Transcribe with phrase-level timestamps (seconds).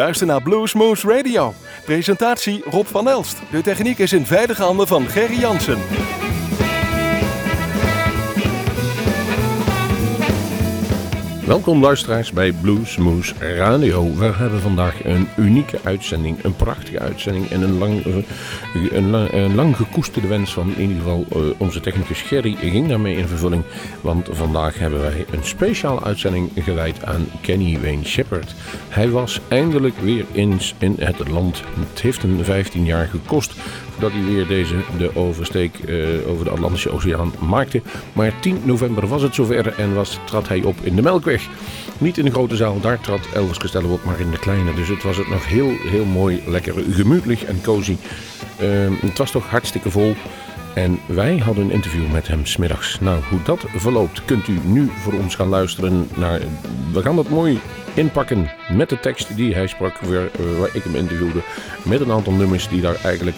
[0.00, 1.54] U luistert naar Bluesmoose Radio.
[1.84, 3.38] Presentatie Rob van Elst.
[3.50, 5.78] De techniek is in veilige handen van Gerry Jansen.
[11.50, 14.14] Welkom luisteraars bij Bluesmoose Radio.
[14.14, 19.76] We hebben vandaag een unieke uitzending, een prachtige uitzending en een lang, eh, een, lang,
[19.76, 23.62] gekoesterde wens van in ieder geval uh, onze technicus Gerry ging daarmee in vervulling.
[24.00, 28.54] Want vandaag hebben wij een speciale uitzending gewijd aan Kenny Wayne Shepherd.
[28.88, 31.62] Hij was eindelijk weer eens in het land.
[31.90, 33.52] Het heeft hem 15 jaar gekost
[34.00, 37.82] dat hij weer deze de oversteek uh, over de Atlantische Oceaan maakte.
[38.12, 41.48] Maar 10 november was het zover en was, trad hij op in de Melkweg.
[41.98, 44.74] Niet in de grote zaal, daar trad Elvis Costello op, maar in de kleine.
[44.74, 47.96] Dus het was het nog heel, heel mooi, lekker gemütlich en cozy.
[48.62, 48.68] Uh,
[49.00, 50.14] het was toch hartstikke vol.
[50.74, 53.00] En wij hadden een interview met hem smiddags.
[53.00, 56.40] Nou, hoe dat verloopt, kunt u nu voor ons gaan luisteren naar.
[56.92, 57.60] We gaan dat mooi
[57.94, 61.40] inpakken met de tekst die hij sprak, waar, waar ik hem interviewde.
[61.82, 63.36] Met een aantal nummers die daar eigenlijk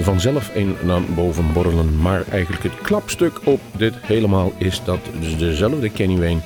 [0.00, 1.98] vanzelf een naar boven borrelen.
[2.00, 5.00] Maar eigenlijk het klapstuk op dit helemaal is dat
[5.38, 6.40] dezelfde Kenny Wayne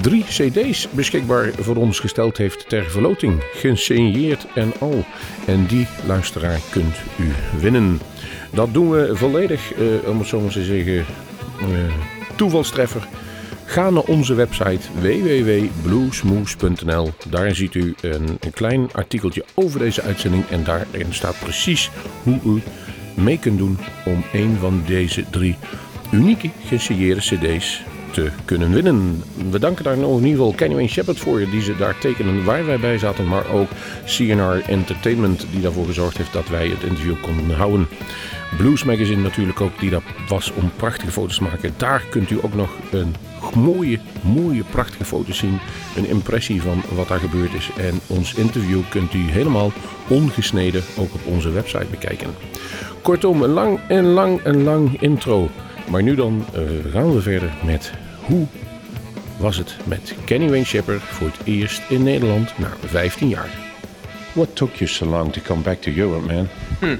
[0.00, 3.42] drie cd's beschikbaar voor ons gesteld heeft ter verloting.
[3.52, 5.04] Gesigneerd en al.
[5.46, 8.00] En die luisteraar kunt u winnen.
[8.52, 11.66] Dat doen we volledig, eh, om het zo maar te zeggen, eh,
[12.34, 13.08] toevalstreffer.
[13.66, 17.10] Ga naar onze website www.bluesmoose.nl.
[17.28, 20.48] Daar ziet u een, een, klein artikeltje over deze uitzending.
[20.48, 21.90] En daarin staat precies
[22.22, 22.62] hoe u
[23.14, 25.56] mee kunt doen om een van deze drie
[26.10, 27.82] unieke gesigneerde cd's
[28.16, 29.22] te kunnen winnen.
[29.50, 32.66] We danken daar in ieder geval Kenny Wayne Shepherd voor, die ze daar tekenen waar
[32.66, 33.28] wij bij zaten.
[33.28, 33.68] Maar ook
[34.04, 37.88] CNR Entertainment, die daarvoor gezorgd heeft dat wij het interview konden houden.
[38.56, 41.74] Blues Magazine natuurlijk ook, die daar was om prachtige foto's te maken.
[41.76, 43.14] Daar kunt u ook nog een
[43.54, 45.58] mooie, mooie, prachtige foto's zien.
[45.96, 47.70] Een impressie van wat daar gebeurd is.
[47.78, 49.72] En ons interview kunt u helemaal
[50.08, 52.34] ongesneden ook op onze website bekijken.
[53.02, 55.50] Kortom, een lang en lang en lang intro.
[55.88, 58.46] Maar nu dan uh, gaan we verder met hoe
[59.38, 63.50] was het met Kenny Wayne Shepherd voor het eerst in Nederland na 15 jaar.
[64.32, 66.48] What took you so long to come back to Europe, man?
[66.80, 66.96] Hmm.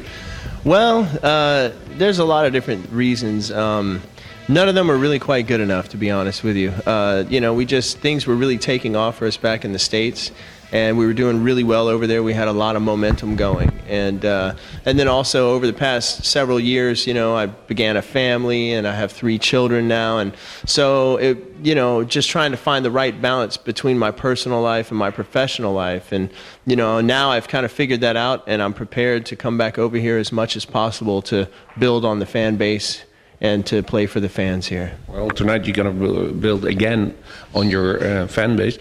[0.63, 3.51] Well, uh, there's a lot of different reasons.
[3.51, 4.01] Um,
[4.49, 6.73] none of them are really quite good enough, to be honest with you.
[6.87, 9.79] Uh, you know, we just things were really taking off for us back in the
[9.79, 10.33] states,
[10.73, 12.23] and we were doing really well over there.
[12.23, 14.55] We had a lot of momentum going, and uh,
[14.85, 18.87] and then also over the past several years, you know, I began a family, and
[18.87, 20.35] I have three children now, and
[20.65, 24.91] so it, you know, just trying to find the right balance between my personal life
[24.91, 26.31] and my professional life, and
[26.67, 29.79] you know, now I've kind of figured that out, and I'm prepared to come back
[29.79, 31.49] over here as much as possible to
[31.79, 33.05] build on the fan base
[33.41, 34.97] and to play for the fans here.
[35.09, 37.17] Well, tonight you're going to build again
[37.55, 38.79] on your uh, fan base.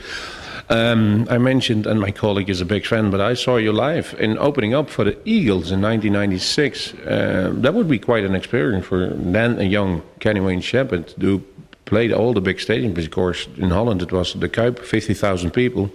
[0.67, 4.15] Um, I mentioned, and my colleague is a big fan, but I saw you live
[4.19, 6.93] in opening up for the Eagles in 1996.
[6.93, 11.43] Uh, that would be quite an experience for then a young Kenny Wayne Shepherd who
[11.85, 12.97] played all the big stadiums.
[12.97, 15.91] Of course, in Holland it was the Kuip, 50,000 people,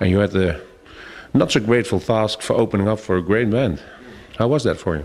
[0.00, 0.60] and you had the
[1.32, 3.80] not so grateful task for opening up for a great band.
[4.38, 5.04] How was that for you?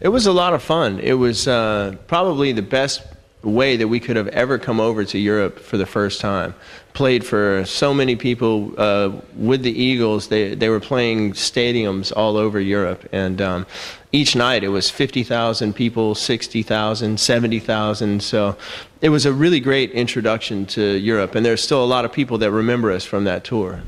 [0.00, 0.98] It was a lot of fun.
[0.98, 3.02] It was uh, probably the best
[3.42, 6.54] way that we could have ever come over to Europe for the first time.
[6.92, 10.28] Played for so many people uh, with the Eagles.
[10.28, 13.66] They they were playing stadiums all over Europe, and um,
[14.12, 18.22] each night it was 50,000 people, 60,000, 70,000.
[18.22, 18.56] So
[19.00, 22.38] it was a really great introduction to Europe, and there's still a lot of people
[22.38, 23.82] that remember us from that tour.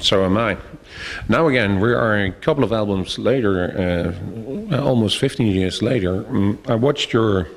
[0.00, 0.56] So am I.
[1.28, 4.14] Now again, we are a couple of albums later,
[4.70, 6.24] uh, almost 15 years later.
[6.66, 7.48] I watched your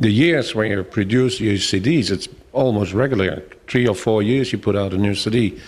[0.00, 3.42] the years when you produce your CDs, it's almost regular.
[3.66, 5.58] Three or four years you put out a new CD.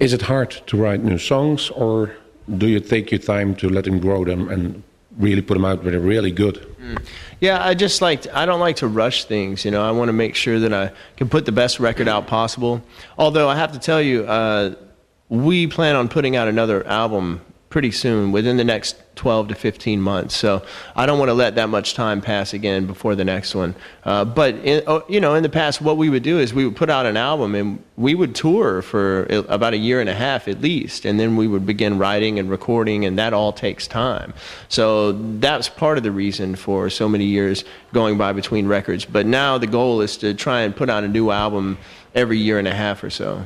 [0.00, 2.14] Is it hard to write new songs, or
[2.58, 4.82] do you take your time to let them grow them and
[5.18, 6.56] really put them out when they're really good?
[6.80, 7.02] Mm.
[7.40, 9.64] Yeah, I just like I don't like to rush things.
[9.64, 12.26] You know, I want to make sure that I can put the best record out
[12.26, 12.82] possible.
[13.18, 14.74] Although I have to tell you, uh,
[15.28, 17.40] we plan on putting out another album
[17.76, 20.34] pretty soon, within the next 12 to 15 months.
[20.34, 20.62] So
[20.94, 23.74] I don't want to let that much time pass again before the next one.
[24.02, 26.64] Uh, but in, oh, you know, in the past, what we would do is we
[26.64, 30.14] would put out an album and we would tour for about a year and a
[30.14, 33.86] half at least, and then we would begin writing and recording, and that all takes
[33.86, 34.32] time.
[34.70, 37.62] So that's part of the reason for so many years
[37.92, 39.04] going by between records.
[39.04, 41.76] But now the goal is to try and put out a new album
[42.14, 43.44] every year and a half or so.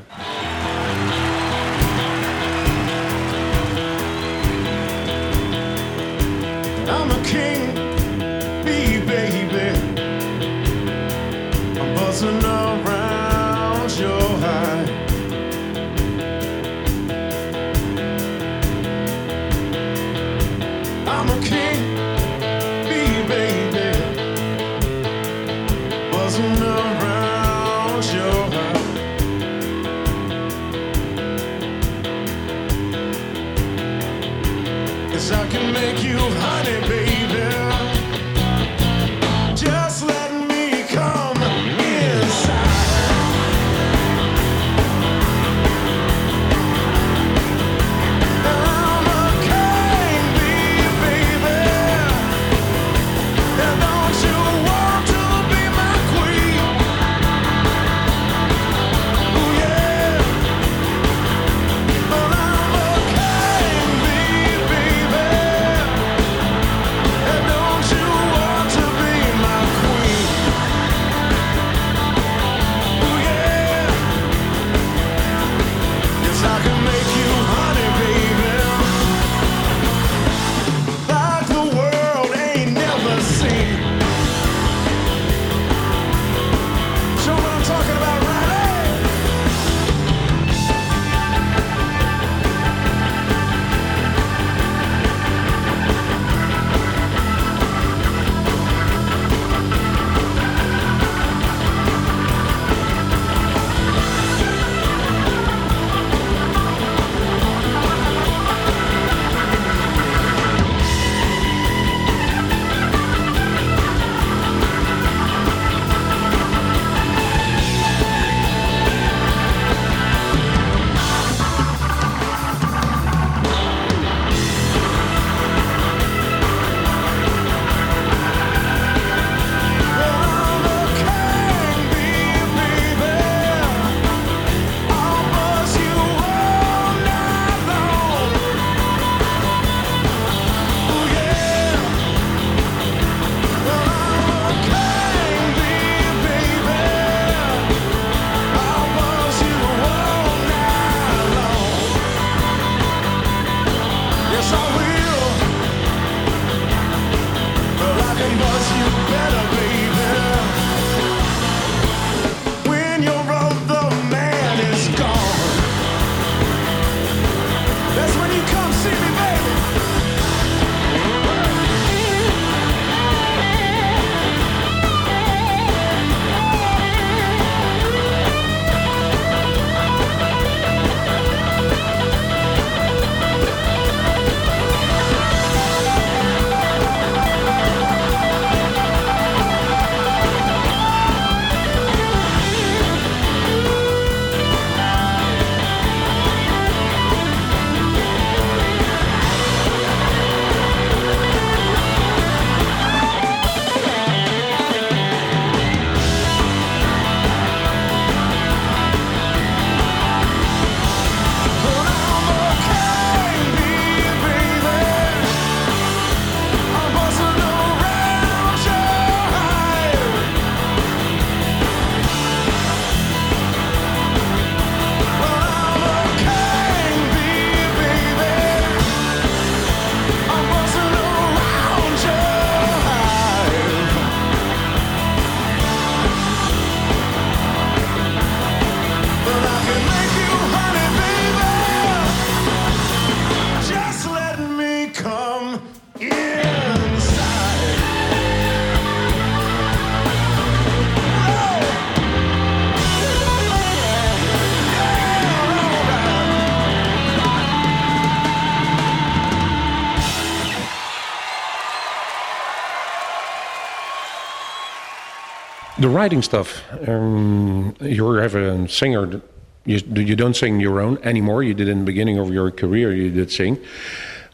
[265.80, 266.62] The writing stuff.
[266.86, 269.22] Um, you have a singer.
[269.64, 271.42] You, you don't sing your own anymore.
[271.42, 272.94] You did in the beginning of your career.
[272.94, 273.58] You did sing.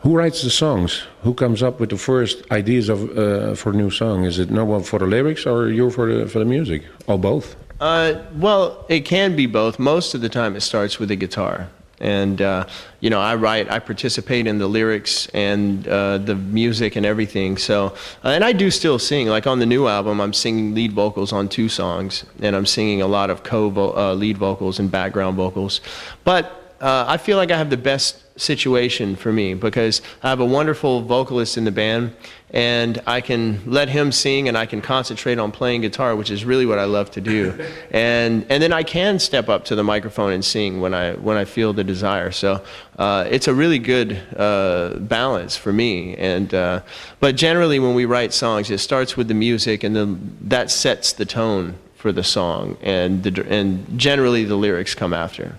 [0.00, 1.04] Who writes the songs?
[1.22, 4.24] Who comes up with the first ideas of uh, for a new song?
[4.24, 6.82] Is it no one for the lyrics or you for the for the music?
[7.06, 7.54] Or both?
[7.78, 9.78] Uh, well, it can be both.
[9.78, 11.68] Most of the time, it starts with the guitar
[12.00, 12.66] and uh,
[13.00, 17.56] you know i write i participate in the lyrics and uh, the music and everything.
[17.56, 19.28] So uh, and i do still sing.
[19.28, 23.02] Like on the new album i'm singing lead vocals on two songs and i'm singing
[23.02, 25.80] a lot of co uh, lead vocals and background vocals.
[26.24, 30.38] But uh, I feel like I have the best situation for me because I have
[30.38, 32.14] a wonderful vocalist in the band
[32.50, 36.44] and I can let him sing and I can concentrate on playing guitar, which is
[36.44, 37.58] really what I love to do.
[37.90, 41.36] and and then I can step up to the microphone and sing when I when
[41.36, 42.30] I feel the desire.
[42.30, 42.62] So
[43.00, 46.16] uh, it's a really good uh, balance for me.
[46.16, 46.82] And uh,
[47.18, 51.14] but generally, when we write songs, it starts with the music and then that sets
[51.14, 55.56] the tone for the song, and the, and generally the lyrics come after.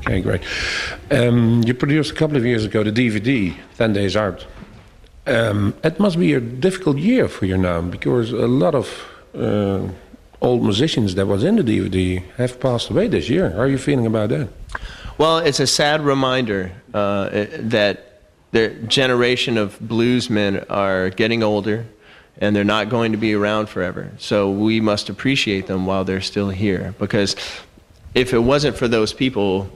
[0.00, 0.42] Okay, great.
[1.10, 4.46] Um, you produced a couple of years ago the DVD, 10 Days Out.
[5.26, 8.88] Um, it must be a difficult year for you now because a lot of
[9.34, 9.88] uh,
[10.40, 13.50] old musicians that was in the DVD have passed away this year.
[13.50, 14.48] How are you feeling about that?
[15.18, 21.86] Well, it's a sad reminder uh, that the generation of bluesmen are getting older
[22.40, 24.12] and they're not going to be around forever.
[24.18, 27.34] So we must appreciate them while they're still here because
[28.18, 29.70] if it wasn't for those people,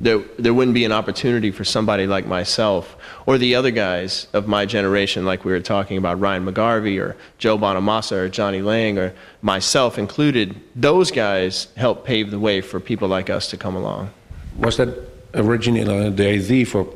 [0.00, 4.46] there, there wouldn't be an opportunity for somebody like myself or the other guys of
[4.46, 8.96] my generation, like we were talking about Ryan McGarvey or Joe Bonamassa or Jonny Lang
[8.96, 10.54] or myself included.
[10.76, 14.10] Those guys helped pave the way for people like us to come along.
[14.56, 14.88] Was that
[15.34, 16.86] originally the idea for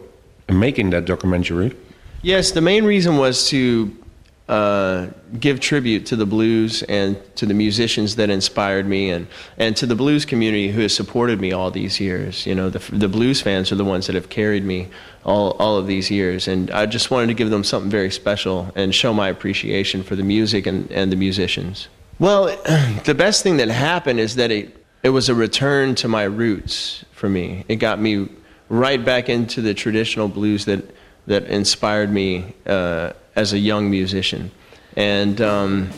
[0.48, 1.76] making that documentary?
[2.22, 3.94] Yes, the main reason was to
[4.48, 5.06] uh,
[5.40, 9.86] give tribute to the blues and to the musicians that inspired me and, and to
[9.86, 12.44] the blues community who has supported me all these years.
[12.44, 14.88] You know, the, the blues fans are the ones that have carried me
[15.24, 16.46] all, all of these years.
[16.46, 20.14] And I just wanted to give them something very special and show my appreciation for
[20.14, 21.88] the music and, and the musicians.
[22.18, 22.46] Well,
[23.04, 27.02] the best thing that happened is that it, it was a return to my roots
[27.12, 27.64] for me.
[27.68, 28.28] It got me
[28.68, 30.84] right back into the traditional blues that,
[31.26, 32.54] that inspired me.
[32.66, 34.50] Uh, as a young musician.
[34.96, 35.90] And, um,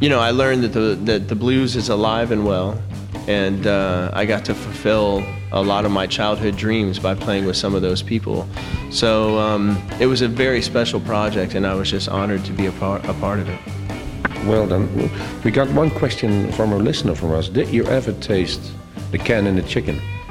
[0.00, 2.80] you know, I learned that the, that the blues is alive and well.
[3.28, 7.56] And uh, I got to fulfill a lot of my childhood dreams by playing with
[7.56, 8.48] some of those people.
[8.90, 12.66] So um, it was a very special project, and I was just honored to be
[12.66, 13.60] a part, a part of it.
[14.44, 15.10] Well done.
[15.44, 17.48] We got one question from a listener from us.
[17.48, 18.72] Did you ever taste
[19.12, 20.00] the can and the chicken?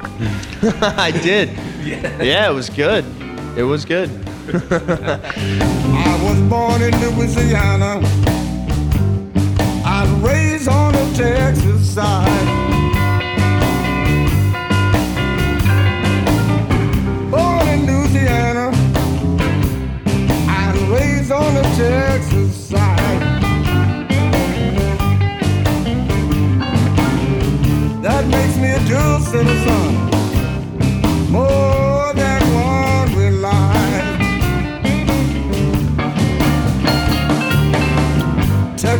[0.82, 1.50] I did.
[1.82, 2.22] Yeah.
[2.22, 3.04] yeah, it was good.
[3.56, 4.08] It was good.
[4.52, 8.00] I was born in Louisiana.
[9.84, 12.26] I was raised on the Texas side.
[17.30, 18.72] Born in Louisiana.
[20.48, 23.22] I was raised on the Texas side.
[28.02, 30.01] That makes me a dual citizen.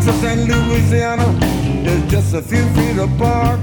[0.04, 1.28] Texas and Louisiana
[1.86, 3.60] is just a few feet apart.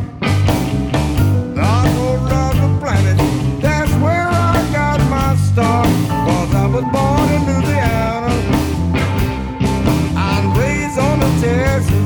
[1.58, 3.18] Around the planet,
[3.62, 5.90] that's where I got my start.
[6.08, 8.32] Cause I was born in Louisiana.
[10.16, 11.99] I'm raised on the Texas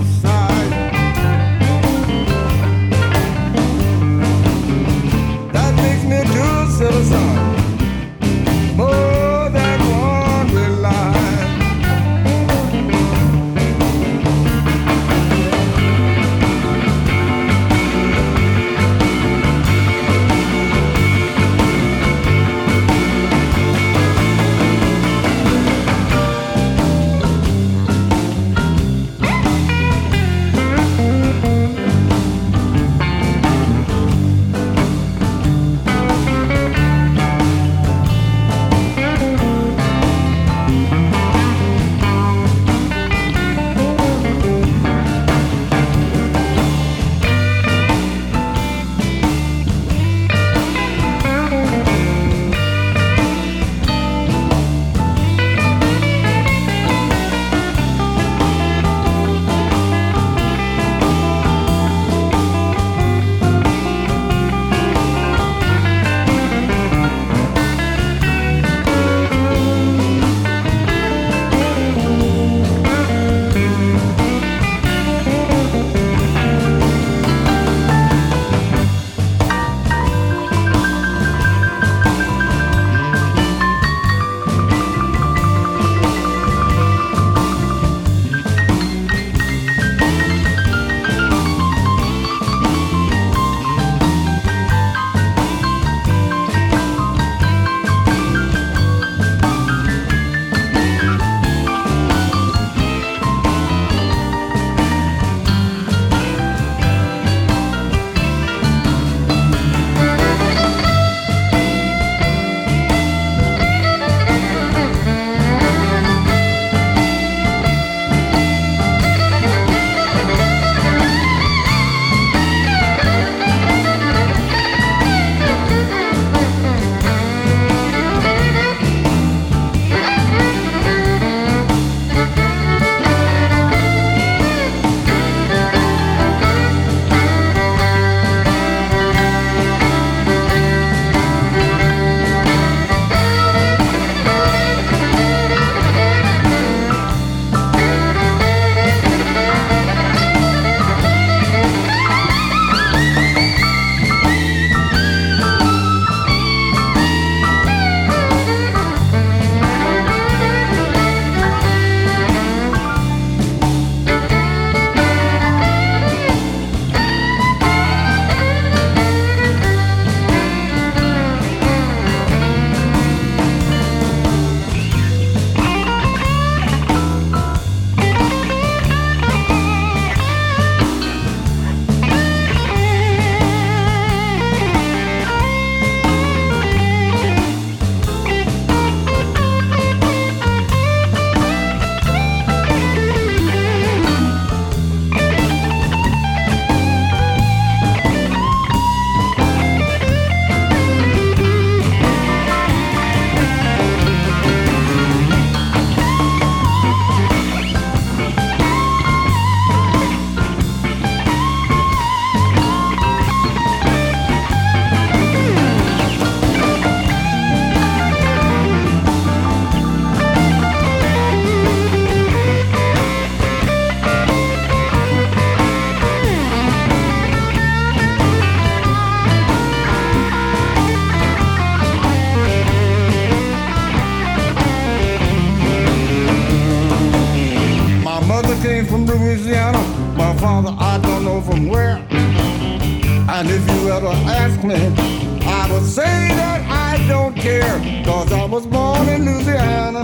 [248.83, 250.03] born in Louisiana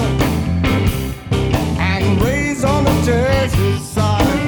[1.92, 4.40] and raised on the Texas side.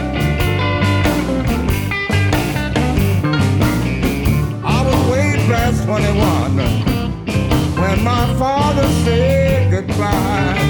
[4.75, 6.57] I was way past 21
[7.81, 10.60] when my father said goodbye.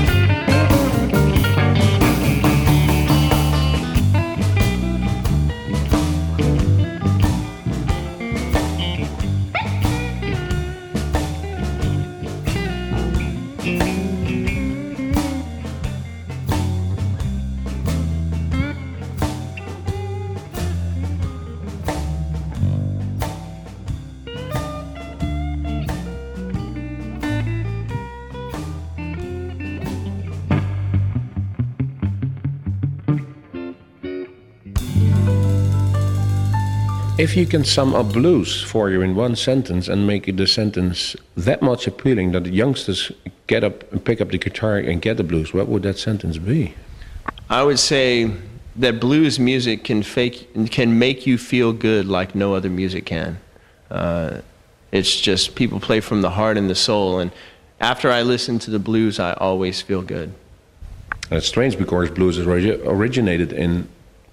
[37.22, 41.16] If you can sum up blues for you in one sentence and make the sentence
[41.38, 43.12] that much appealing that the youngsters
[43.46, 46.40] get up and pick up the guitar and get the blues, what would that sentence
[46.40, 46.74] be?
[47.48, 48.32] I would say
[48.76, 53.40] that blues music can fake can make you feel good like no other music can.
[53.92, 54.42] Uh,
[54.92, 57.32] it's just people play from the heart and the soul, and
[57.80, 60.34] after I listen to the blues, I always feel good.
[61.30, 63.88] And it's strange because blues is originated in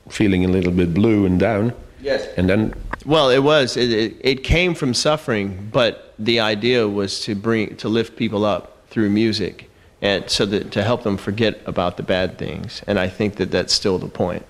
[0.09, 1.75] feeling a little bit blue and down.
[2.01, 2.29] Yes.
[2.37, 3.77] And then Well, it was.
[3.77, 8.45] It, it, it came from suffering, but the idea was to bring to lift people
[8.45, 9.71] up through music,
[10.03, 12.83] and so that to help them forget about the bad things.
[12.87, 14.45] And I think that that's still the point.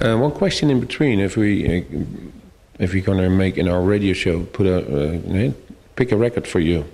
[0.00, 2.04] Uh, one question in between, if we uh,
[2.78, 5.52] if we're gonna make in our radio show, put a uh,
[5.96, 6.84] pick a record for you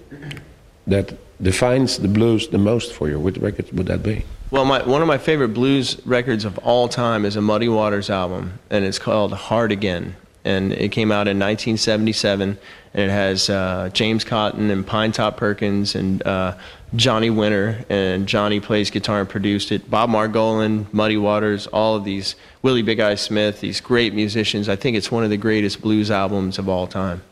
[0.86, 3.18] that defines the blues the most for you.
[3.18, 4.24] What record would that be?
[4.52, 8.10] Well, my, one of my favorite blues records of all time is a Muddy Waters
[8.10, 10.14] album, and it's called Hard Again.
[10.44, 12.58] And it came out in 1977,
[12.92, 16.58] and it has uh, James Cotton and Pinetop Perkins and uh,
[16.94, 19.90] Johnny Winter, and Johnny plays guitar and produced it.
[19.90, 24.68] Bob Margolin, Muddy Waters, all of these, Willie Big Eye Smith, these great musicians.
[24.68, 27.22] I think it's one of the greatest blues albums of all time.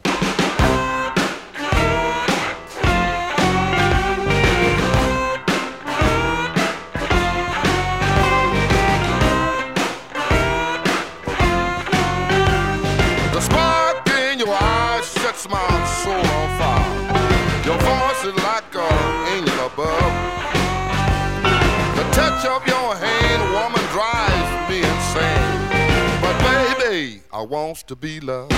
[27.90, 28.50] To be loved.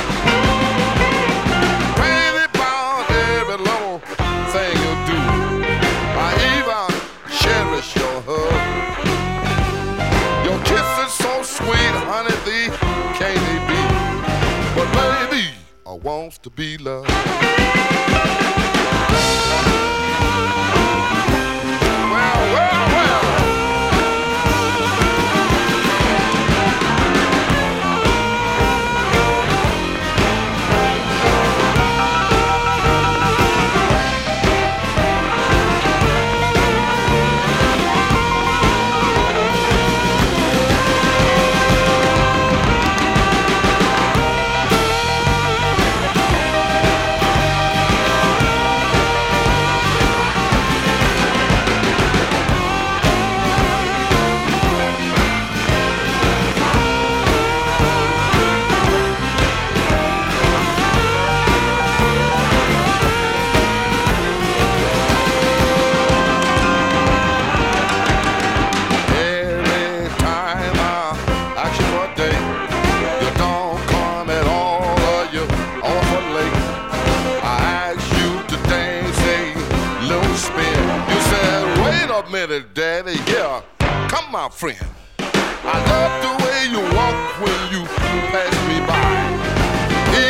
[84.32, 84.78] My friend.
[85.20, 87.84] I love the way you walk when you
[88.32, 89.12] pass me by,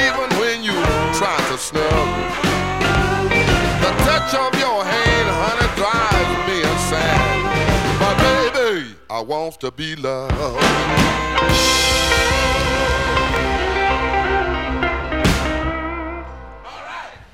[0.02, 0.74] even when you
[1.14, 2.08] try to snub.
[3.80, 7.42] The touch of your hand, honey, drives me insane.
[8.00, 10.34] But baby, I want to be loved.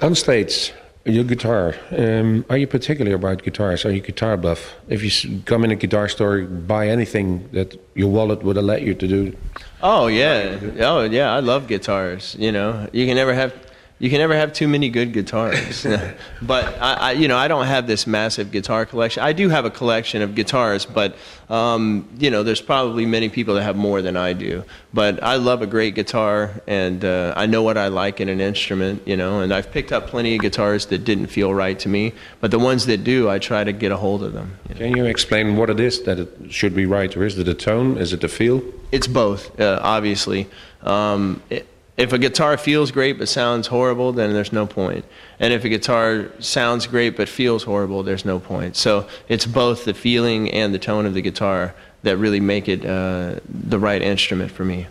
[0.02, 0.74] On stage,
[1.12, 1.75] your guitar.
[1.90, 3.85] Um, are you particular about guitars?
[3.85, 4.75] Are you guitar buff?
[4.88, 8.94] If you come in a guitar store, buy anything that your wallet would allow you
[8.94, 9.37] to do.
[9.83, 11.33] Oh yeah, oh yeah.
[11.33, 12.37] I love guitars.
[12.38, 13.53] You know, you can never have
[13.99, 15.85] you can never have too many good guitars.
[16.43, 19.23] but I, I, you know, I don't have this massive guitar collection.
[19.23, 21.17] I do have a collection of guitars, but
[21.49, 24.63] um, you know, there's probably many people that have more than I do.
[24.95, 28.41] But I love a great guitar, and uh, I know what I like in an
[28.41, 29.03] instrument.
[29.07, 32.13] You know, and I've picked up plenty of guitars that didn't feel right to me,
[32.41, 34.57] but the ones that do, I try to get a hold of them.
[34.69, 34.81] you know.
[34.81, 37.55] Can you explain what it is that it should be right, or is it the
[37.55, 37.99] tone?
[37.99, 38.63] Is it the feel?
[38.93, 40.47] It's both, uh, obviously.
[40.83, 41.65] Um, i
[41.99, 45.05] if a guitar feels great but sounds horrible, then there's no point.
[45.41, 48.77] And if a guitar sounds great but feels horrible, there's no point.
[48.77, 52.87] So it's both the feeling and the tone of the guitar that really make it
[52.87, 54.87] uh, the right instrument for me.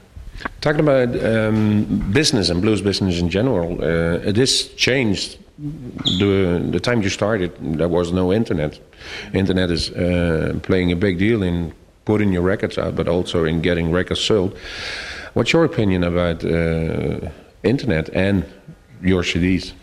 [0.59, 5.39] Talking about um, business and blues business in general, uh, changed.
[5.57, 8.79] The, the time you started, there was no internet.
[9.33, 11.73] Internet is uh, playing a big deal in
[12.05, 14.55] putting your records out, but also in getting records sold.
[15.37, 17.29] What's your opinion about uh,
[17.61, 18.43] internet and
[19.03, 19.73] your CDs?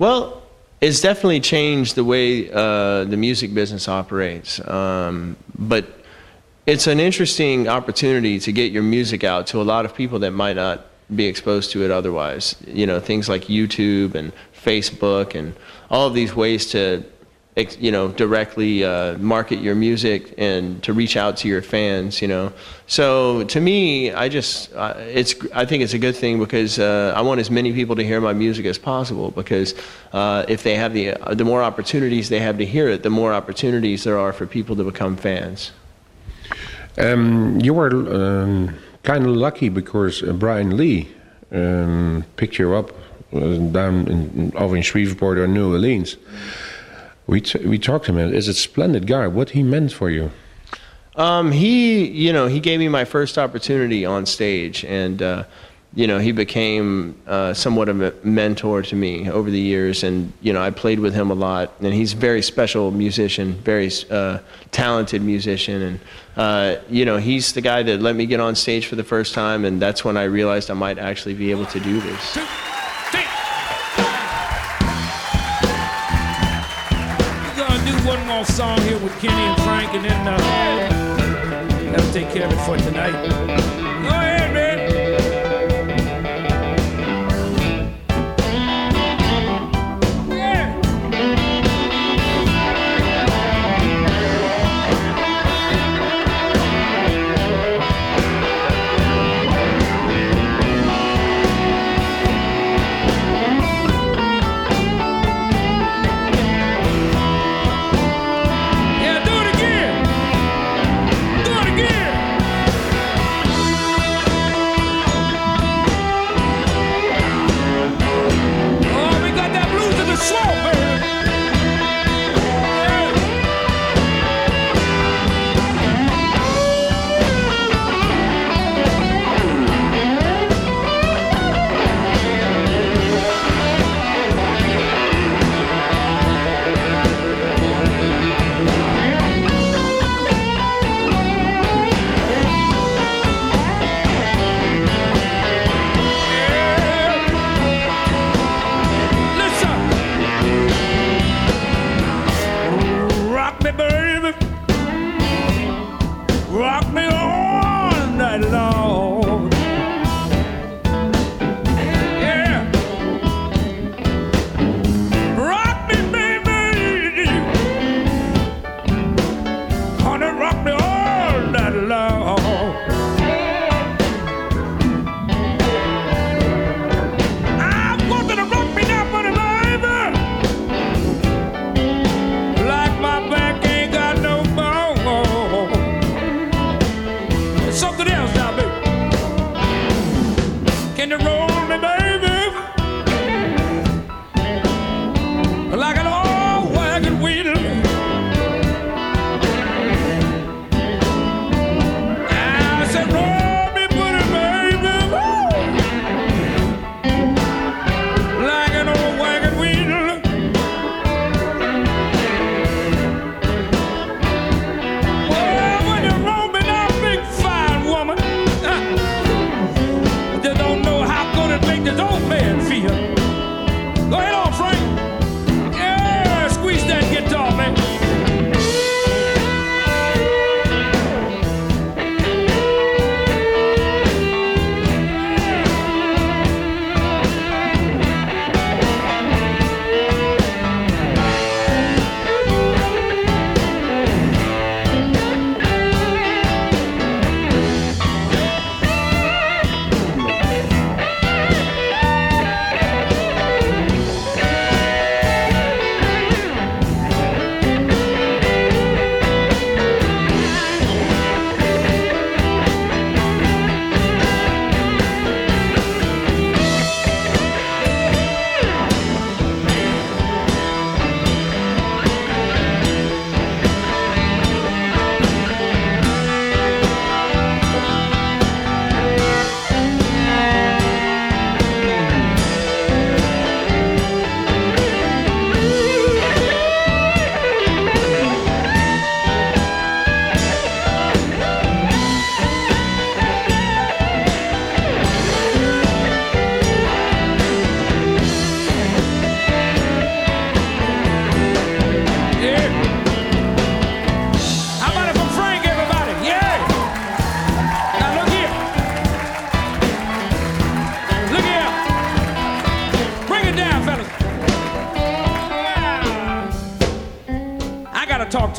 [0.00, 0.42] Well,
[0.80, 4.58] it's definitely changed the way uh, the music business operates.
[4.66, 5.84] Um, but
[6.66, 10.32] it's an interesting opportunity to get your music out to a lot of people that
[10.32, 12.56] might not be exposed to it otherwise.
[12.66, 14.32] You know, things like YouTube and
[14.64, 15.54] Facebook and
[15.88, 17.04] all of these ways to,
[17.56, 22.20] you know, directly uh, market your music and to reach out to your fans.
[22.20, 22.52] You know,
[22.86, 27.14] so to me, I just uh, it's I think it's a good thing because uh,
[27.16, 29.74] I want as many people to hear my music as possible because
[30.12, 33.10] uh, if they have the uh, the more opportunities they have to hear it, the
[33.10, 35.72] more opportunities there are for people to become fans.
[36.98, 41.08] Um, you were um, kind of lucky because uh, Bryan Lee
[41.52, 42.92] um, picked you up
[43.32, 46.16] down in, over in Shreveport or New Orleans.
[46.16, 46.75] We, t-
[47.26, 48.34] we we talked to him.
[48.34, 49.26] Is a splendid guy.
[49.26, 50.30] What he meant for you?
[51.16, 55.44] Um, he, you know, he gave me my first opportunity on stage, and uh,
[55.94, 60.04] you know, he became uh, somewhat of a mentor to me over the years.
[60.04, 63.54] And you know, I played with him a lot, and he's a very special musician,
[63.54, 64.40] very uh,
[64.72, 66.00] talented musician, and
[66.36, 69.32] uh, you know, he's the guy that let me get on stage for the first
[69.32, 72.38] time, and that's when I realized I might actually be able to do this.
[77.86, 80.36] Do one more song here with Kenny and Frank, and then uh,
[81.92, 83.75] that'll take care of it for tonight.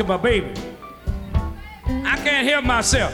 [0.08, 0.54] My baby.
[1.86, 3.14] I can't help myself.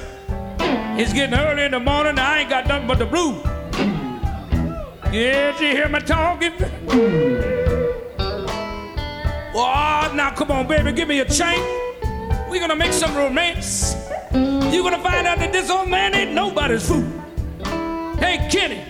[0.95, 3.43] It's getting early in the morning, I ain't got nothing but the blues.
[5.11, 6.53] Yeah, you hear me talking?
[9.55, 11.59] Oh, now come on, baby, give me a chain.
[12.49, 13.95] We're gonna make some romance.
[14.31, 17.03] You're gonna find out that this old man ain't nobody's fool.
[18.17, 18.83] Hey, Kenny,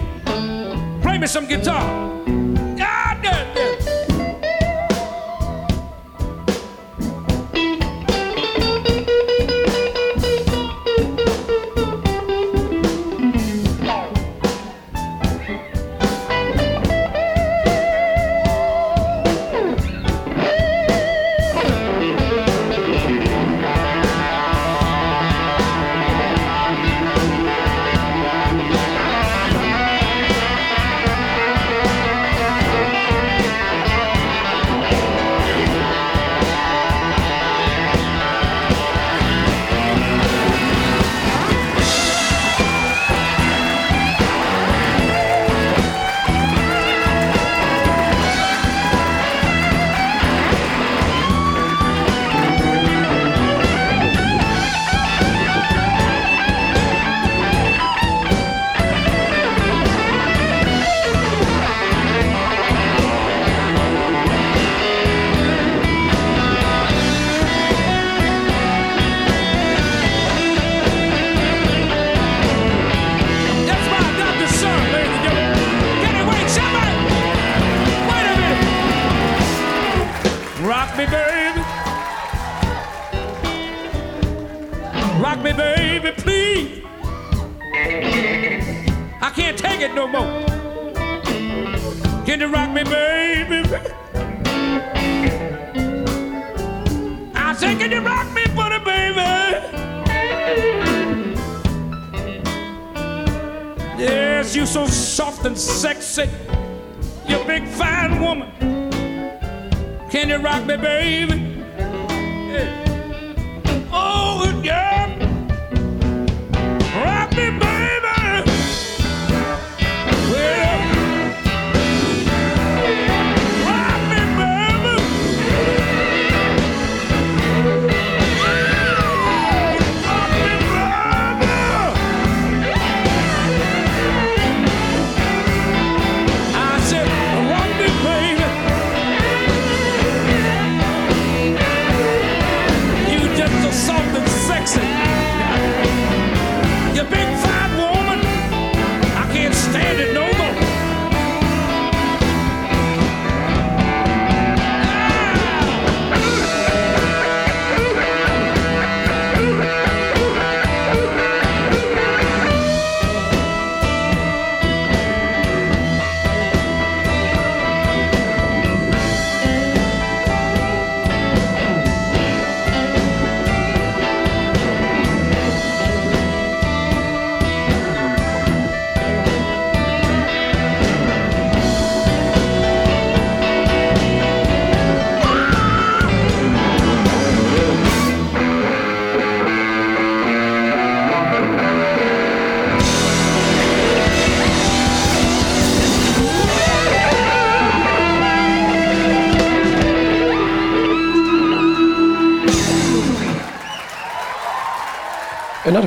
[1.01, 2.12] play me some guitar.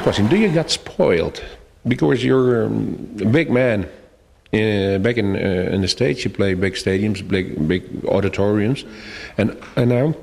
[0.07, 1.42] Question: Do you get spoiled
[1.88, 3.88] because you're um, a big man?
[4.53, 8.85] Uh, back in uh, in the states, you play big stadiums, big big auditoriums,
[9.37, 10.14] and and now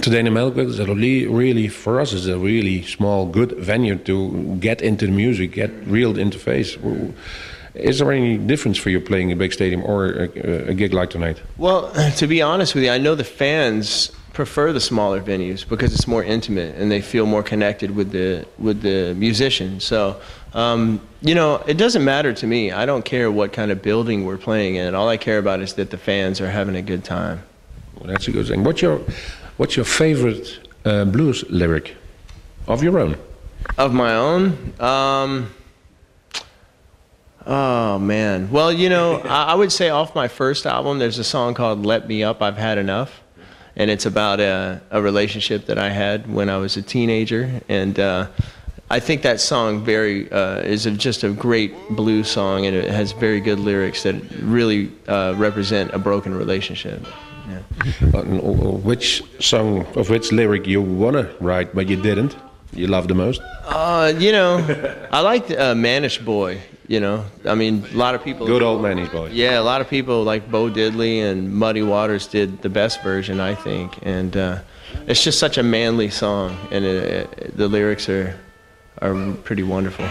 [0.00, 3.96] today in Melkweg is a really, really for us is a really small, good venue
[3.96, 6.78] to get into the music, get real interface.
[7.74, 11.10] Is there any difference for you playing a big stadium or a, a gig like
[11.10, 11.42] tonight?
[11.58, 15.94] Well, to be honest with you, I know the fans prefer the smaller venues because
[15.94, 19.80] it's more intimate and they feel more connected with the with the musician.
[19.80, 20.20] So,
[20.52, 22.70] um, you know, it doesn't matter to me.
[22.70, 24.94] I don't care what kind of building we're playing in.
[24.94, 27.42] All I care about is that the fans are having a good time.
[27.94, 28.62] Well, that's a good thing.
[28.62, 29.00] What's your
[29.56, 31.96] what's your favorite uh, blues lyric
[32.68, 33.16] of your own?
[33.78, 34.74] Of my own.
[34.78, 35.50] Um,
[37.46, 38.50] oh man.
[38.50, 41.86] Well, you know, I, I would say off my first album, there's a song called
[41.86, 43.22] "Let Me Up." I've had enough,
[43.76, 47.60] and it's about a, a relationship that I had when I was a teenager.
[47.68, 48.28] And uh,
[48.90, 52.90] I think that song very uh, is a, just a great blues song, and it
[52.90, 57.06] has very good lyrics that really uh, represent a broken relationship.
[57.48, 58.22] Yeah.
[58.22, 62.34] which song of which lyric you wanna write but you didn't?
[62.72, 63.40] You love the most?
[63.64, 64.58] Uh, you know,
[65.12, 68.46] I like uh, "Mannish Boy." You know, I mean, a lot of people.
[68.46, 69.30] Good old Lenny Boy.
[69.32, 73.40] Yeah, a lot of people like Bo Diddley and Muddy Waters did the best version,
[73.40, 73.98] I think.
[74.02, 74.60] And uh,
[75.08, 78.38] it's just such a manly song, and it, it, the lyrics are
[79.02, 80.04] are pretty wonderful.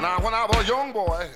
[0.00, 1.26] Now, when I was a young boy,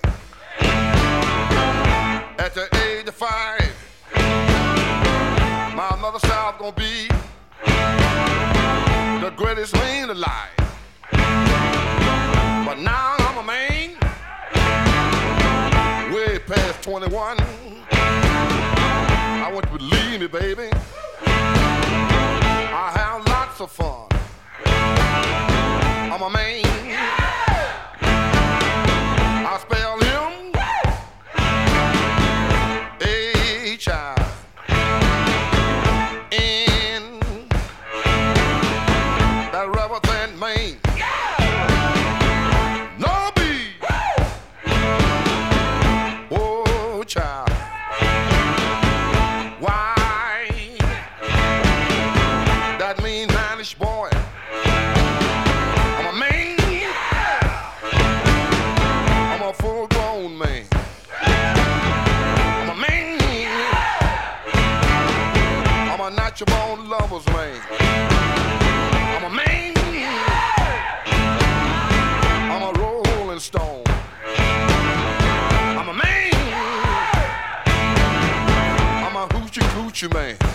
[80.03, 80.52] You man.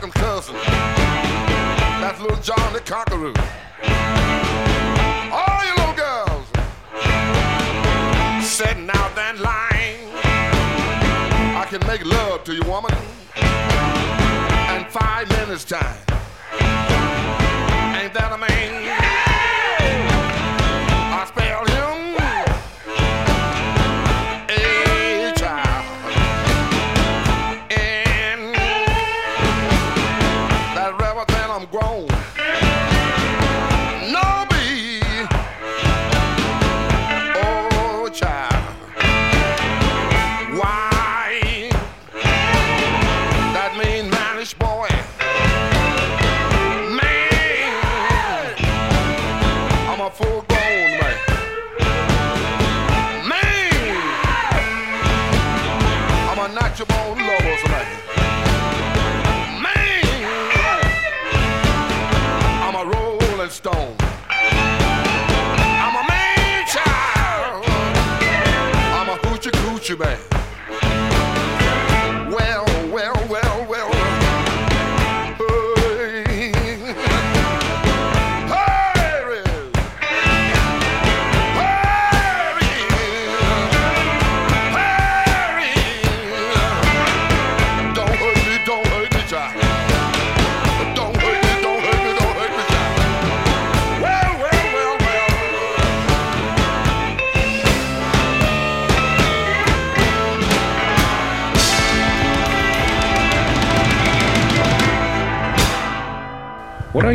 [0.00, 0.54] Malcolm Cousin.
[2.00, 3.34] That's little John the Conqueror.
[5.30, 6.46] All you little girls
[8.42, 10.08] setting out that line.
[11.54, 12.94] I can make love to you, woman,
[14.74, 15.98] in five minutes time.
[18.00, 18.99] Ain't that a man?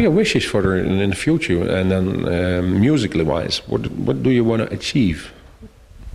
[0.05, 2.05] Your wishes for in the future and then
[2.37, 3.57] um, musically wise?
[3.67, 5.31] What what do you want to achieve?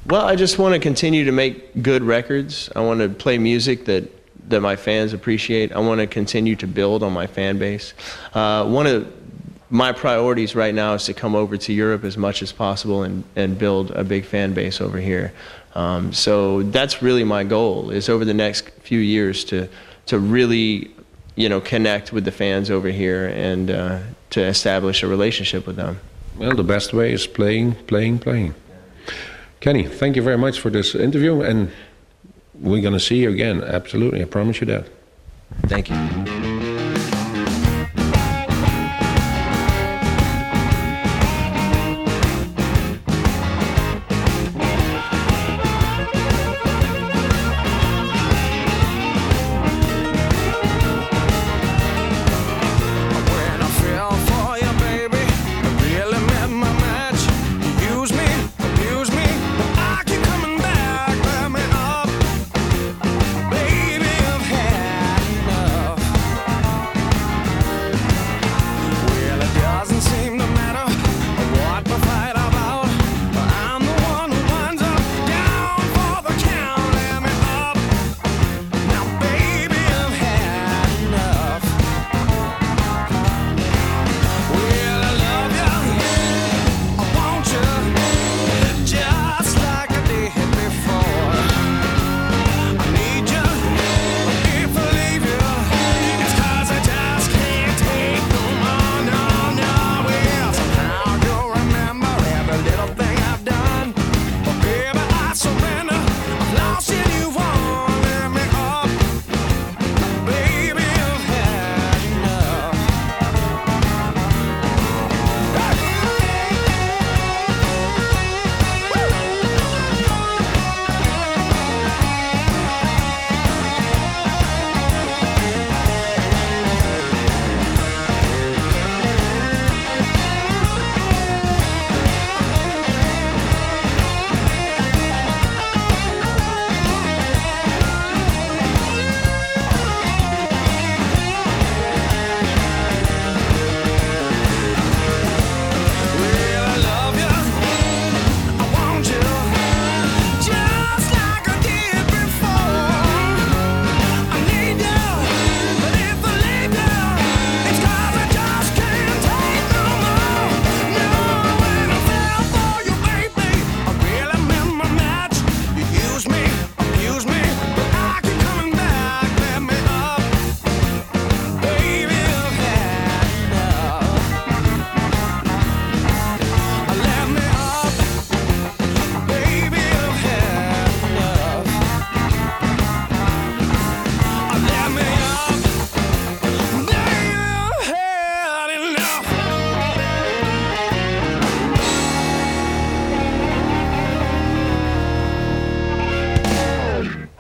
[0.06, 2.70] Well, I just want to continue to make good records.
[2.74, 4.04] I want to play music that
[4.50, 5.72] that my fans appreciate.
[5.72, 7.94] I want to continue to build on my fan base.
[8.34, 9.06] Uh, one of
[9.70, 13.22] my priorities right now is to come over to Europe as much as possible and,
[13.36, 15.32] and build a big fan base over here.
[15.76, 19.68] Um, so that's really my goal is over the next few years to
[20.06, 20.90] to really
[21.36, 24.00] you know connect with the fans over here and uh,
[24.30, 26.00] to establish a relationship with them.
[26.36, 28.54] Well, the best way is playing, playing, playing.
[29.60, 31.70] Kenny, thank you very much for this interview, and
[32.54, 33.62] we're going to see you again.
[33.62, 34.86] Absolutely, I promise you that.
[35.66, 36.39] Thank you.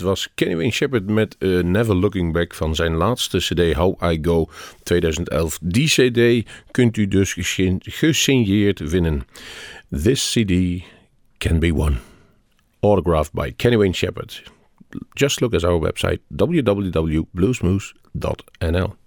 [0.00, 4.12] Dit was Kenny Wayne Shepherd met uh, Never Looking Back van zijn laatste CD How
[4.12, 4.48] I Go
[4.82, 5.58] 2011.
[5.62, 7.36] Die CD kunt u dus
[7.82, 9.22] gesigneerd winnen.
[10.02, 10.82] This CD
[11.38, 11.96] can be won.
[12.80, 14.42] Autographed by Kenny Wayne Shepherd.
[15.12, 18.99] Just look at our website www.bluesmoose.nl.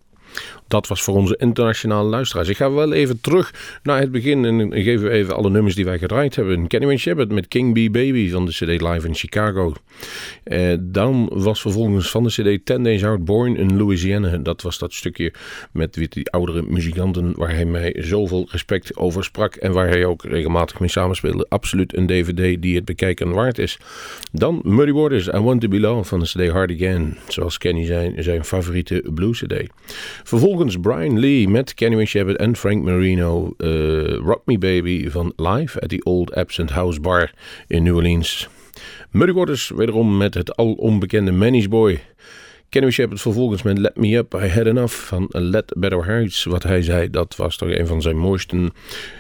[0.68, 2.50] Dat was voor onze internationale luisteraars.
[2.50, 3.54] Ik ga wel even terug
[3.84, 6.68] naar het begin en geef u even alle nummers die wij gedraaid hebben.
[6.68, 9.74] Kenny Shepherd met King Bee Baby van de CD Live in Chicago.
[10.44, 14.38] Eh, dan was vervolgens van de CD Ten Days Out Born in Louisiana.
[14.38, 15.34] Dat was dat stukje
[15.72, 19.56] met die oudere muzikanten waar hij mij zoveel respect over sprak.
[19.56, 21.46] En waar hij ook regelmatig mee samenspeelde.
[21.50, 23.80] Absoluut een DVD die het bekijken waard is.
[24.32, 27.18] Dan Muddy Waters, I Want To Be Loved van de CD Hard Again.
[27.28, 29.54] Zoals Kenny zijn, zijn favoriete blues CD.
[30.24, 33.54] Vervolgens Brian Lee met Kenny Shepherd en Frank Marino.
[33.58, 37.32] Uh, Rock Me Baby van Live at the Old Absent House Bar
[37.68, 38.50] in New Orleans.
[39.12, 42.00] Muddy Waters wederom met het al onbekende Manny's Boy.
[42.70, 46.44] Kenny Shepard vervolgens met Let Me Up, I Had Enough van Let Better Hearts.
[46.44, 48.72] Wat hij zei, dat was toch een van zijn mooiste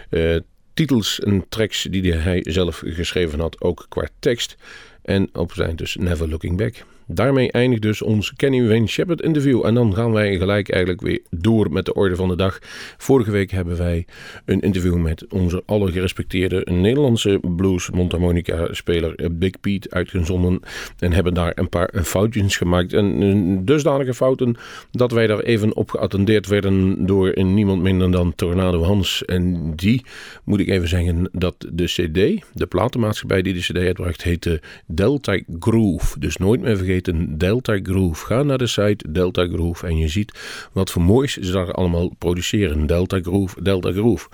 [0.09, 0.35] uh,
[0.73, 4.55] titels en tracks die hij zelf geschreven had, ook qua tekst.
[5.01, 6.85] En op zijn dus Never Looking Back.
[7.07, 9.65] Daarmee eindigt dus ons Kenny Wayne Shepherd interview.
[9.65, 12.59] En dan gaan wij gelijk eigenlijk weer door met de orde van de dag.
[12.97, 14.05] Vorige week hebben wij
[14.45, 20.59] een interview met onze allergerespecteerde Nederlandse blues mondharmonica speler Big Pete uitgezonden.
[20.99, 22.93] En hebben daar een paar foutjes gemaakt.
[22.93, 24.55] En dusdanige fouten
[24.91, 29.25] dat wij daar even op geattendeerd werden door niemand minder dan Tornado Hans.
[29.25, 30.05] En die,
[30.43, 35.39] moet ik even zeggen, dat de CD, de platenmaatschappij die de CD uitbracht, heette Delta
[35.59, 36.19] Groove.
[36.19, 36.92] Dus nooit meer vergeten
[37.37, 38.25] Delta Groove.
[38.25, 40.39] Ga naar de site Delta Groove en je ziet
[40.71, 42.85] wat voor moois ze daar allemaal produceren.
[42.85, 44.27] Delta Groove, Delta Groove.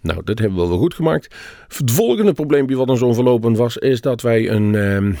[0.00, 1.34] Nou, dat hebben we wel goed gemaakt.
[1.68, 4.72] Het volgende probleempje wat ons onverlopen was, is dat wij een...
[4.72, 5.14] Uh,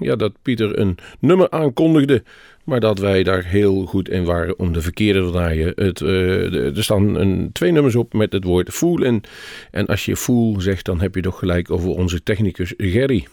[0.00, 2.22] ja, dat Pieter een nummer aankondigde.
[2.64, 5.72] Maar dat wij daar heel goed in waren om de verkeerde te draaien.
[5.74, 9.22] Het, uh, er staan een, twee nummers op met het woord fool in.
[9.70, 13.26] En als je fool zegt, dan heb je toch gelijk over onze technicus Gerry.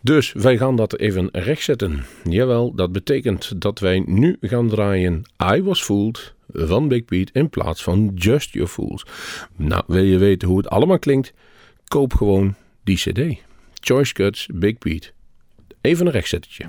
[0.00, 2.04] Dus wij gaan dat even rechtzetten.
[2.24, 5.22] Jawel, dat betekent dat wij nu gaan draaien
[5.54, 9.06] I Was Fooled van Big Pete in plaats van Just Your Fools.
[9.56, 11.32] Nou, wil je weten hoe het allemaal klinkt?
[11.84, 13.42] Koop gewoon die cd.
[13.80, 15.10] Choice Cuts Big Pete.
[15.84, 16.64] Even een rechtzettetje.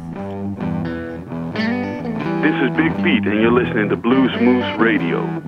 [2.41, 5.41] This is Big Pete and you're listening to Blues Moose Radio.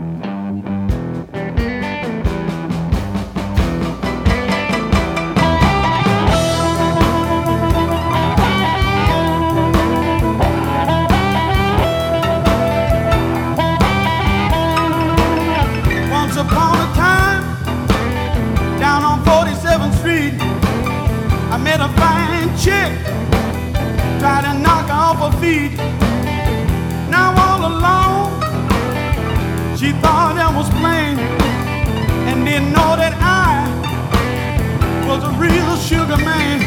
[35.50, 36.60] Real sugar man.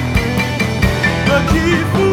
[1.26, 2.09] But she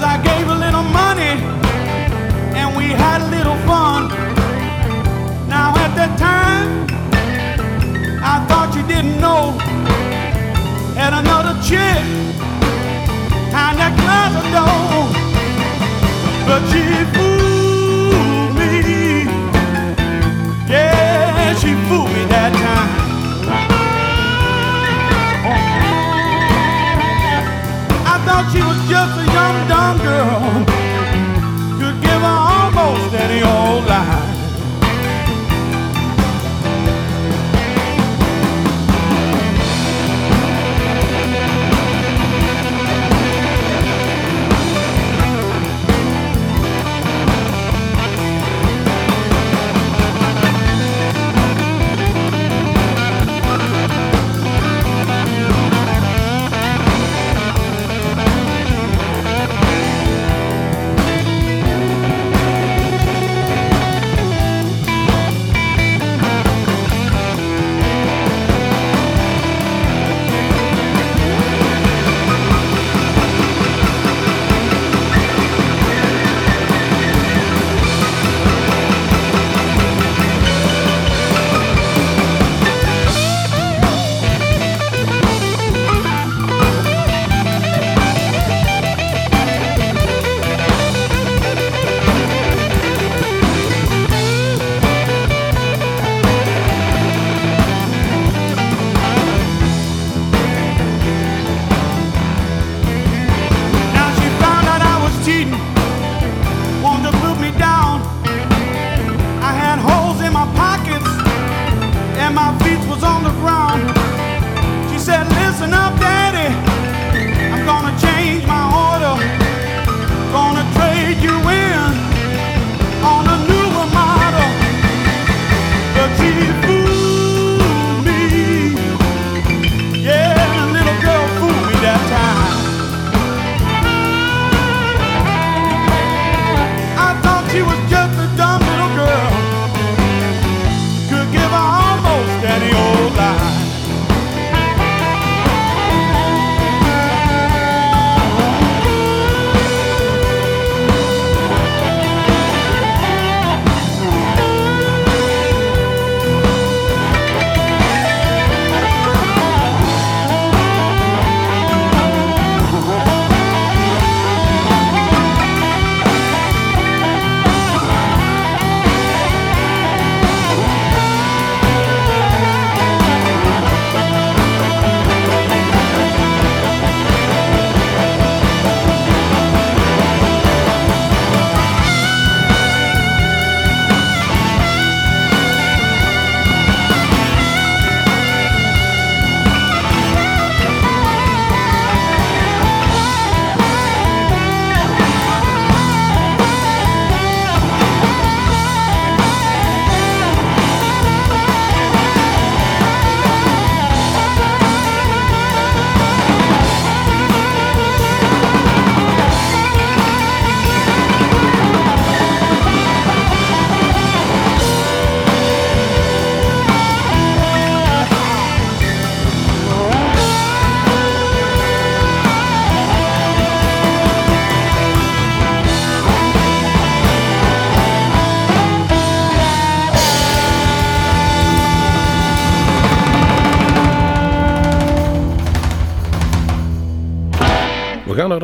[0.00, 1.36] Cause I gave a little money
[2.56, 4.08] and we had a little fun.
[5.46, 6.86] Now at that time,
[8.22, 9.58] I thought you didn't know.
[10.96, 12.00] Had another chick
[13.52, 15.04] behind that closet door.
[16.48, 17.29] But she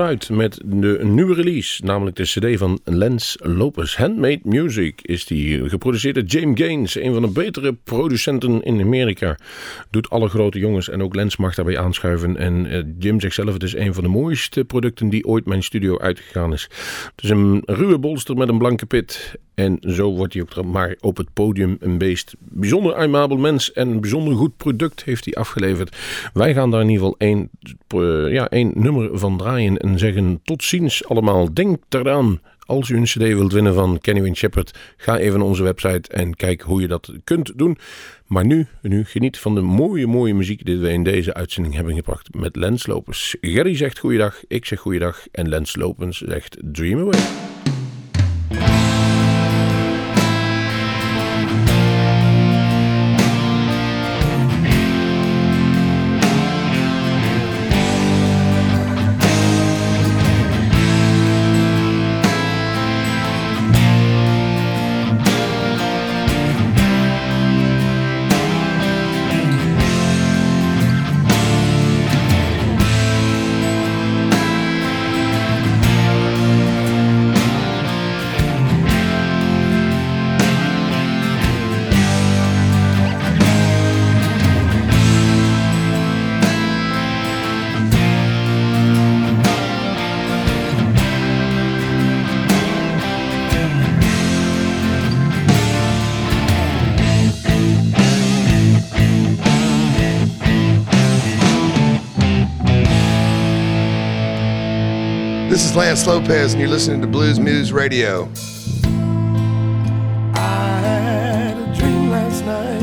[0.07, 3.97] Met de nieuwe release, namelijk de CD van Lens Lopez.
[3.97, 9.39] Handmade Music is die, geproduceerd door James Gaines, een van de betere producenten in Amerika.
[9.91, 12.37] Doet alle grote jongens en ook Lens mag daarbij aanschuiven.
[12.37, 15.99] En eh, Jim zegt het is een van de mooiste producten die ooit mijn studio
[15.99, 16.69] uitgegaan is.
[17.15, 19.39] Het is een ruwe bolster met een blanke pit.
[19.57, 22.35] En zo wordt hij ook maar op het podium een beest.
[22.39, 25.97] Bijzonder aimabel mens en een bijzonder goed product heeft hij afgeleverd.
[26.33, 27.51] Wij gaan daar in ieder geval één,
[27.89, 31.55] eh, ja, één nummer van draaien en zeggen tot ziens allemaal.
[31.55, 35.49] Denk eraan, als u een cd wilt winnen van Kenny Wayne Shepherd, ga even naar
[35.49, 37.79] onze website en kijk hoe je dat kunt doen.
[38.27, 41.95] Maar nu, nu geniet van de mooie, mooie muziek die we in deze uitzending hebben
[41.95, 43.37] gebracht met Lens Lopens.
[43.41, 47.56] Gerry zegt goeiedag, ik zeg goeiedag en Lens Lopens zegt dream away.
[105.77, 108.31] Lance Lopez, and you're listening to Blues Moose Radio.
[110.33, 112.83] I had a dream last night.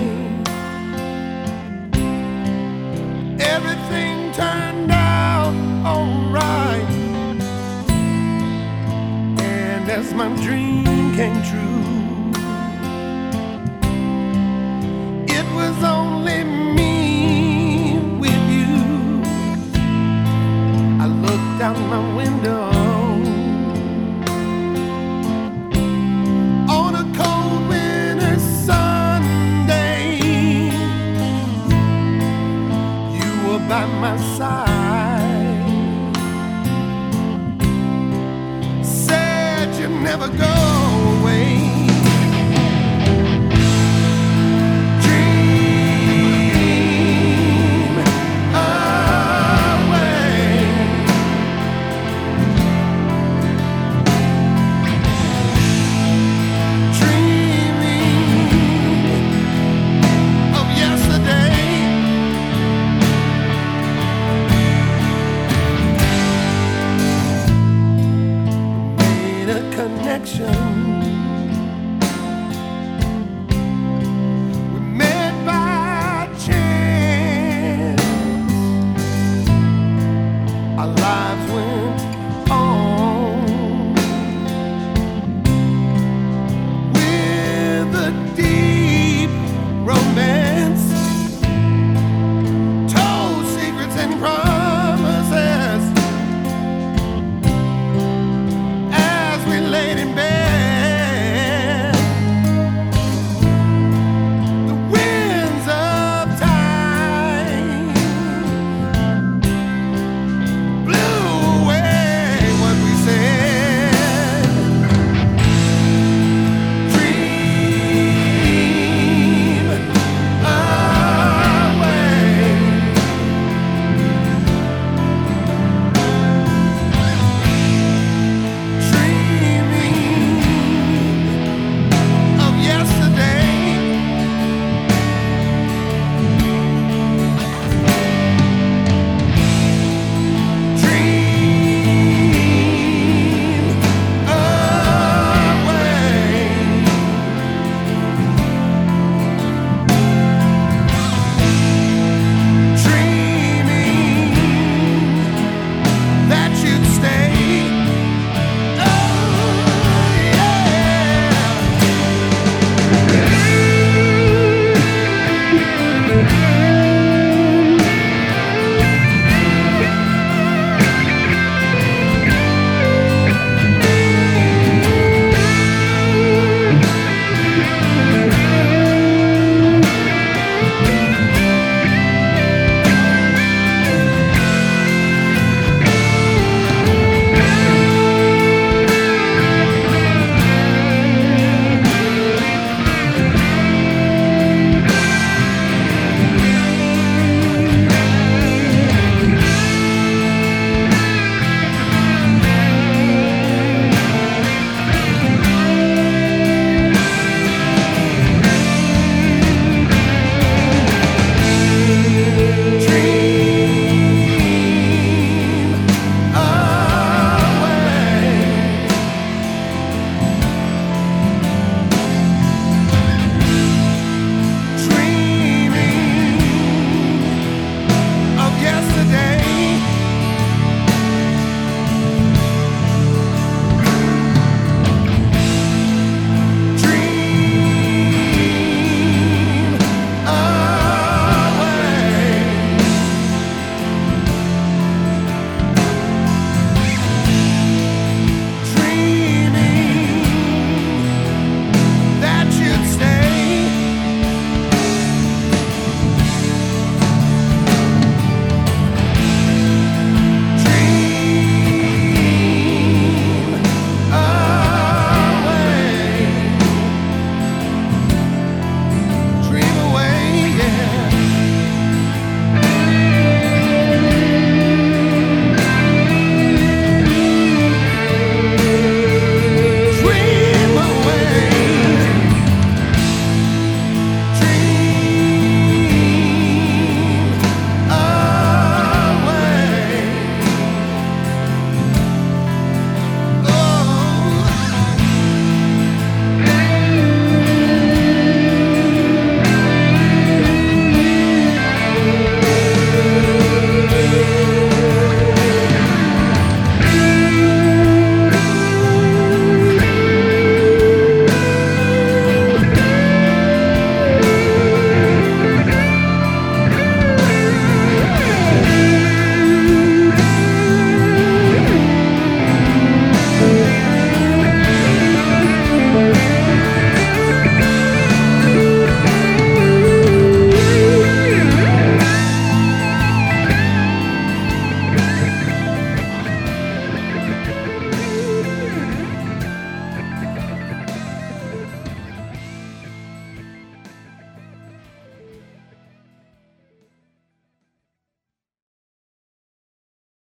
[3.41, 6.87] Everything turned out alright.
[9.41, 12.02] And as my dream came true,